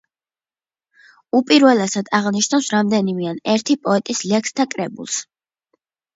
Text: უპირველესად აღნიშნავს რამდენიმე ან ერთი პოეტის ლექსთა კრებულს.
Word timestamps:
უპირველესად 1.39 2.09
აღნიშნავს 2.21 2.71
რამდენიმე 2.77 3.29
ან 3.33 3.39
ერთი 3.57 3.77
პოეტის 3.85 4.25
ლექსთა 4.35 4.69
კრებულს. 4.75 5.21